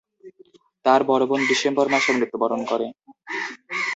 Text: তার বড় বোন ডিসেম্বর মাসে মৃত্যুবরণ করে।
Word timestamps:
তার 0.85 1.01
বড় 1.03 1.23
বোন 1.25 1.41
ডিসেম্বর 1.49 1.85
মাসে 1.93 2.11
মৃত্যুবরণ 2.13 2.61
করে। 2.65 2.87